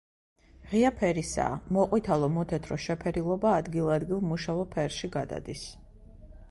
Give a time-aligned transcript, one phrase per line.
[0.69, 5.71] ღია ფერისაა, მოყვითალო-მოთეთრო შეფერილობა ადგილ-ადგილ მოშავო ფერში გადადის.